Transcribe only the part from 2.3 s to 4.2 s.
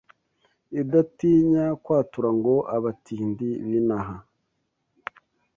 Ngo abatindi b'inaha